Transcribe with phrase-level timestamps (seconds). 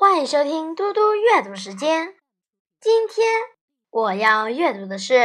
[0.00, 2.14] 欢迎收听嘟嘟阅读时间。
[2.80, 3.26] 今天
[3.90, 5.16] 我要阅读的是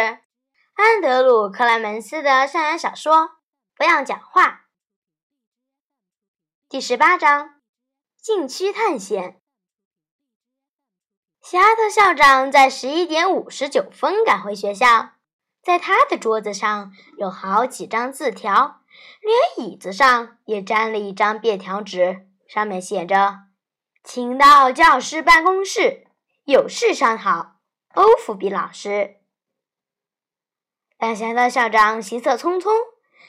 [0.74, 3.16] 安德鲁·克莱门斯的校园小说
[3.78, 4.48] 《不要讲话》
[6.68, 7.62] 第十八章：
[8.20, 9.40] 禁区探险。
[11.40, 15.12] 夏特校长在十一点五十九分赶回学校，
[15.62, 18.82] 在他的桌子上有好几张字条，
[19.22, 23.53] 连椅子上也粘了一张便条纸，上面写着。
[24.04, 26.06] 请到教师办公室，
[26.44, 27.54] 有事商讨。
[27.94, 29.18] 欧弗比老师，
[30.98, 32.72] 大侠的校长行色匆匆，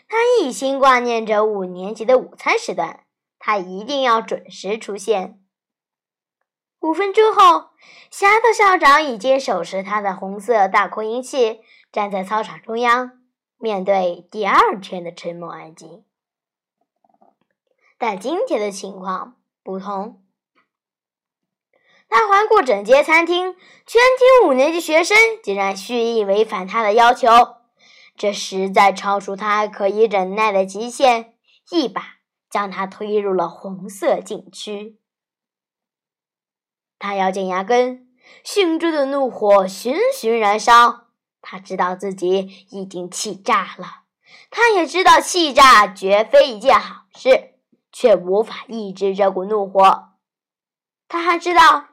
[0.09, 3.05] 他一心挂念着五年级的午餐时段，
[3.38, 5.41] 他一定要准时出现。
[6.80, 7.70] 五分钟后，
[8.10, 11.60] 侠的校长已经手持他的红色大扩音器，
[11.93, 13.23] 站在操场中央，
[13.59, 16.04] 面对第二天的沉默安静。
[17.98, 20.23] 但今天的情况不同。
[22.16, 27.29] 他环顾整间餐厅，全体五年级学生竟然蓄意违反他的要求，
[28.16, 31.34] 这实在超出他可以忍耐的极限，
[31.73, 35.01] 一把将他推入了红色禁区。
[37.01, 38.06] 他咬紧牙根，
[38.45, 41.09] 心中的怒火熊熊燃烧。
[41.43, 44.04] 他知道自己已经气炸了，
[44.51, 47.54] 他也知道气炸绝非一件好事，
[47.90, 50.10] 却无法抑制这股怒火。
[51.09, 51.88] 他还知道。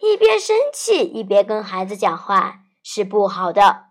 [0.00, 3.84] 一边生气一边跟孩子讲话是不好的，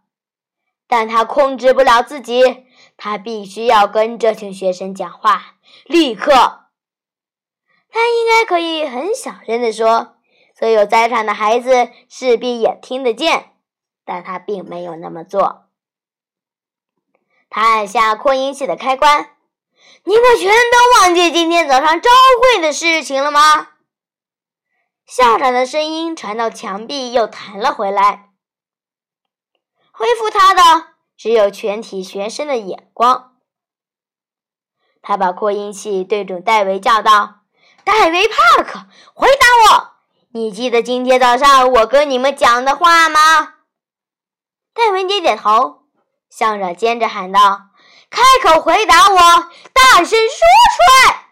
[0.88, 2.66] 但他控制不了自己，
[2.98, 6.32] 他必须要跟这群学生讲话，立刻。
[7.92, 10.18] 他应该可以很小声地说，
[10.58, 13.52] 所有在场的孩子势必也听得见，
[14.04, 15.66] 但他并没有那么做。
[17.50, 19.36] 他按下扩音器的开关，
[20.04, 22.10] 你们全都忘记今天早上朝
[22.42, 23.70] 会的事情了吗？
[25.10, 28.30] 校长的声音传到墙壁，又弹了回来。
[29.92, 30.62] 恢复他的
[31.18, 33.34] 只有全体学生的眼光。
[35.02, 37.40] 他把扩音器对准戴维，叫道
[37.84, 39.94] ：“戴维·帕克，回答我！
[40.32, 43.56] 你记得今天早上我跟你们讲的话吗？”
[44.76, 45.88] 戴维点点头。
[46.30, 47.70] 校长接着喊道
[48.12, 49.20] ：“开口回答我，
[49.74, 50.38] 大声说
[50.76, 51.30] 出来！”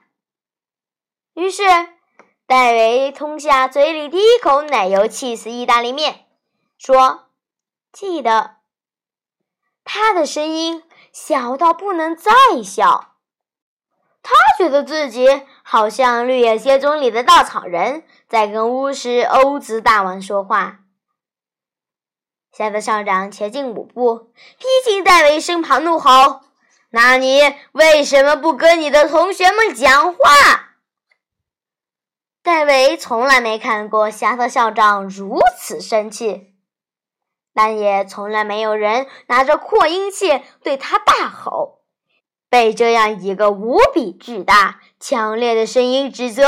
[1.36, 1.97] 于是。
[2.48, 6.28] 戴维吞下嘴里第一口奶油气死意大利面，
[6.78, 7.26] 说
[7.92, 8.56] ：“记得。”
[9.84, 10.82] 他的声音
[11.12, 12.32] 小到不能再
[12.64, 13.16] 小。
[14.24, 20.80] 他觉得自己好像《绿野仙踪》里的稻草人在跟巫师欧兹大王说话。
[22.54, 26.44] 夏德校长前进五步，逼近戴维身旁，怒吼
[26.92, 27.42] ：“那你
[27.74, 30.20] 为什么不跟你的同学们讲话？”
[32.48, 36.56] 戴维从来没看过夏特校长如此生气，
[37.54, 41.82] 但也从来没有人拿着扩音器对他大吼。
[42.50, 46.48] 被这样一个无比巨大、强烈的声音指责，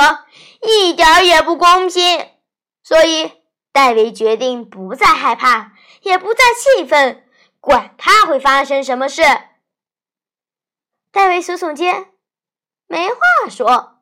[0.61, 2.29] 一点也不公平。
[2.81, 3.33] 所以，
[3.73, 5.73] 戴维决定不再害怕，
[6.03, 6.45] 也不再
[6.77, 7.27] 气愤，
[7.59, 9.21] 管他会发生什么事。
[11.11, 12.13] 戴维耸耸肩，
[12.87, 13.98] 没话说。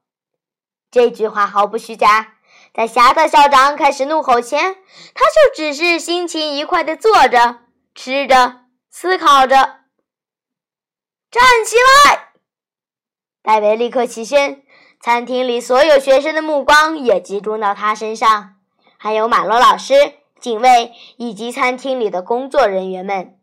[0.89, 2.35] 这句话毫不虚假。
[2.73, 4.75] 在夏特校长开始怒吼前，
[5.15, 7.61] 他就只是心情愉快地坐着、
[7.95, 9.55] 吃着、思考着。
[11.29, 12.29] 站起来！
[13.41, 14.63] 戴维立刻起身。
[14.99, 18.55] 餐厅里所有学生的目光也集中到他身上，
[18.97, 19.93] 还有马罗老师、
[20.39, 23.39] 警卫以及餐厅里的工作人员们。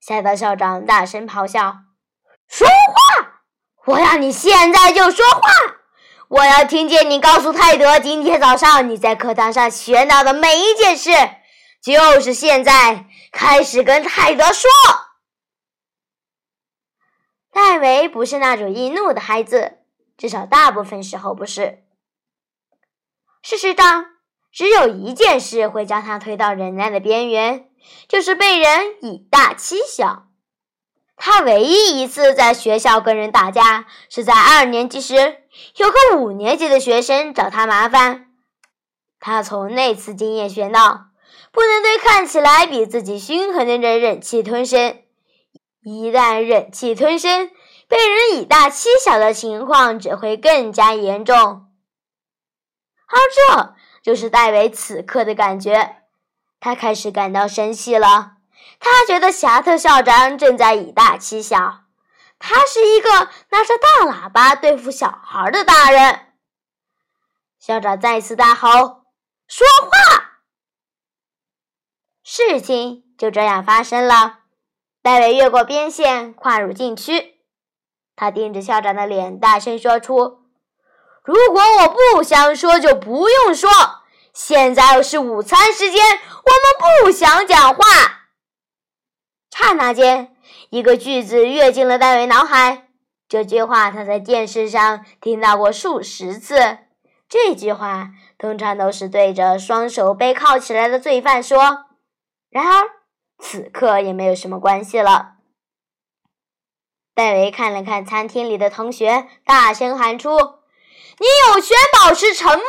[0.00, 1.76] 夏特校长大声咆哮
[2.48, 3.05] ：“说话！”
[3.86, 5.40] 我要你现在就说话！
[6.28, 11.10] 我要听见你告诉泰德，今天早上你在课堂上学到的每一件事，
[11.80, 14.68] 就是现在开始跟泰德说。
[17.52, 19.78] 戴维不是那种易怒的孩子，
[20.18, 21.84] 至少大部分时候不是。
[23.40, 24.06] 事实上，
[24.50, 27.70] 只有一件事会将他推到忍耐的边缘，
[28.08, 30.25] 就是被人以大欺小。
[31.16, 35.38] 他唯一一次在学校跟人打架，是在二年级时，
[35.76, 38.26] 有个五年级的学生找他麻烦。
[39.18, 41.06] 他从那次经验学到，
[41.50, 45.02] 不能对看起来比自己凶狠的人忍气吞声。
[45.82, 47.50] 一旦忍气吞声，
[47.88, 51.66] 被人以大欺小的情况只会更加严重。
[53.08, 55.96] 而这就是戴维此刻的感觉，
[56.60, 58.35] 他开始感到生气了。
[58.78, 61.84] 他觉得侠特校长正在以大欺小，
[62.38, 63.10] 他是一个
[63.50, 66.34] 拿着大喇叭对付小孩的大人。
[67.58, 68.68] 校长再次大吼
[69.48, 70.40] ：“说话！”
[72.22, 74.40] 事情就这样发生了。
[75.02, 77.40] 戴维越过边线，跨入禁区。
[78.14, 80.42] 他盯着校长的脸，大声说出
[81.24, 83.70] ：“如果我不想说，就不用说。
[84.32, 87.84] 现在是午餐时间，我们不想讲话。”
[89.58, 90.36] 刹那间，
[90.68, 92.88] 一个句子跃进了戴维脑海。
[93.26, 96.80] 这句话他在电视上听到过数十次。
[97.26, 101.86] 这句话通常都是对着双手背铐起来的罪犯说。
[102.50, 102.86] 然而，
[103.38, 105.36] 此刻也没有什么关系了。
[107.14, 110.36] 戴维看了看餐厅里的同学，大声喊出
[111.16, 112.66] ：“你有权保持沉默！”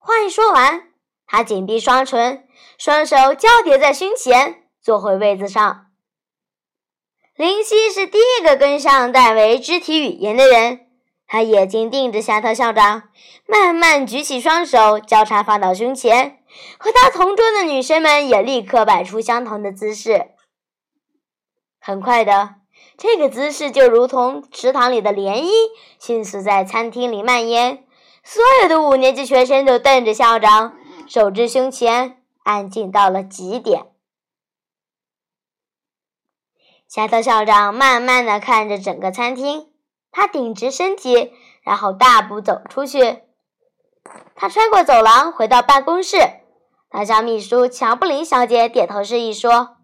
[0.00, 0.88] 话一说完，
[1.26, 2.48] 他紧闭双唇，
[2.78, 5.86] 双手交叠在胸前，坐回位子上。
[7.36, 10.88] 林夕是第一个跟上戴维肢体语言的人，
[11.26, 13.04] 他眼睛盯着夏特校长，
[13.46, 16.40] 慢慢举起双手，交叉放到胸前。
[16.78, 20.32] 和他同桌的女生们也立刻摆出相同的姿势。
[21.80, 22.56] 很快的，
[22.98, 25.48] 这个姿势就如同池塘里的涟漪，
[26.00, 27.84] 迅速在餐厅里蔓延。
[28.24, 30.76] 所有的五年级学生都瞪着校长，
[31.06, 33.91] 手支胸前，安静到了极点。
[36.88, 39.72] 夏特校长慢慢的看着整个餐厅，
[40.10, 41.32] 他挺直身体，
[41.62, 43.22] 然后大步走出去。
[44.34, 46.18] 他穿过走廊，回到办公室。
[46.90, 49.78] 他向秘书乔布林小姐点头示意说：“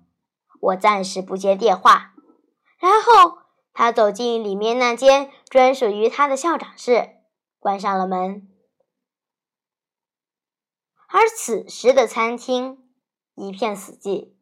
[0.61, 2.13] 我暂时不接电话。”
[2.79, 3.39] 然后
[3.73, 7.17] 他走进里面那间专属于他的校长室，
[7.59, 8.49] 关上了门。
[11.09, 12.79] 而此时的餐厅
[13.35, 14.35] 一片死寂，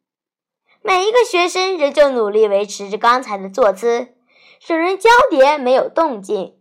[0.87, 4.15] 每一个学生仍旧努力维持着刚才的坐姿，
[4.57, 6.57] 手人交叠，没有动静。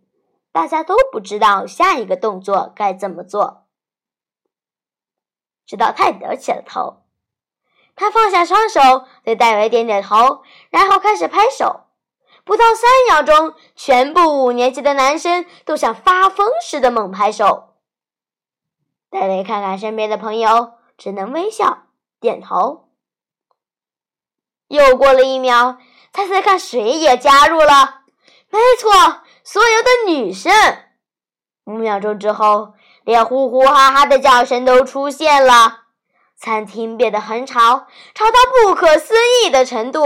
[0.50, 3.68] 大家都不知道下一个动作该怎么做。
[5.64, 7.04] 直到泰德起了头，
[7.94, 11.82] 他放下双手，对戴维点点头，然后开始拍手。
[12.42, 17.76] 不到三秒钟，全部五年级的男生都像发疯似的猛拍手。
[19.08, 21.84] 戴维看看身边的朋友，只能微笑
[22.18, 22.85] 点头。
[24.68, 25.78] 又过了一秒，
[26.12, 28.02] 他才看谁也加入了。
[28.50, 30.52] 没错，所有的女生。
[31.64, 32.74] 五秒钟之后。
[33.06, 35.82] 连呼呼哈哈的叫声都出现了，
[36.36, 37.86] 餐厅变得很吵，
[38.16, 39.14] 吵到不可思
[39.44, 40.02] 议的程度。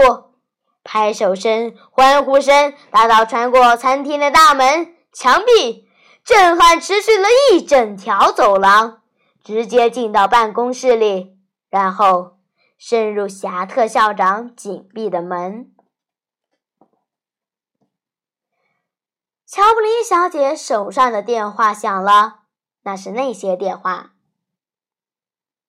[0.83, 5.87] 拍手声、欢呼声大到穿过餐厅的大门、墙壁，
[6.23, 8.99] 震撼持续了一整条走廊，
[9.43, 11.31] 直接进到办公室里，
[11.71, 12.33] 然后
[12.83, 15.71] 深入侠特校长紧闭的门。
[19.45, 22.39] 乔布林小姐手上的电话响了。
[22.81, 24.13] 那是那些电话。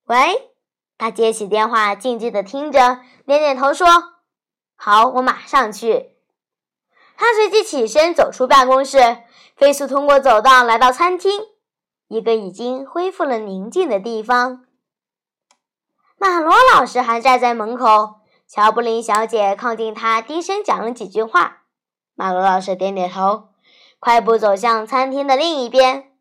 [0.04, 0.54] 喂，
[0.96, 3.86] 他接起电话，静静的听着，点点头说
[4.74, 6.16] ：“好，我马上去。”
[7.18, 9.18] 他随即起身走出办公室，
[9.54, 11.42] 飞速通过走道来到餐厅，
[12.08, 14.64] 一个已经恢复了宁静的地方。
[16.22, 18.20] 马罗老师还站在门口。
[18.46, 21.62] 乔布林小姐靠近他，低声讲了几句话。
[22.14, 23.48] 马罗老师点点头，
[23.98, 26.12] 快步走向餐厅的另一边。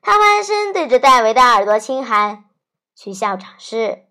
[0.00, 2.46] 他弯身对着戴维的耳朵轻喊
[2.96, 4.06] ：“去校长室。”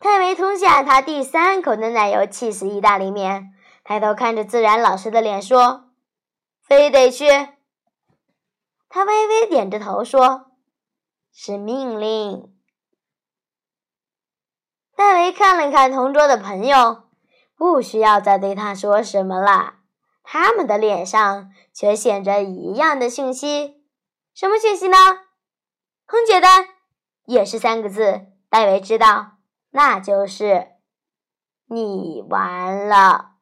[0.00, 3.52] 戴维吞下他第三口的奶油气死意大利面，
[3.84, 5.84] 抬头看着自然老师的脸说
[6.66, 7.28] ：“非得去？”
[8.90, 10.46] 他微微点着头说
[11.32, 12.52] ：“是命令。”
[15.00, 17.04] 戴维看了看同桌的朋友，
[17.56, 19.76] 不需要再对他说什么了，
[20.22, 23.82] 他们的脸上却显着一样的讯息。
[24.34, 24.98] 什么讯息呢？
[26.04, 26.66] 很简单，
[27.24, 28.26] 也是三个字。
[28.50, 29.38] 戴维知道，
[29.70, 30.72] 那就是
[31.64, 33.36] 你完了。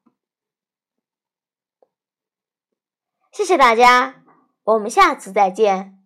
[3.32, 4.22] 谢谢大家，
[4.62, 5.97] 我们下次再见。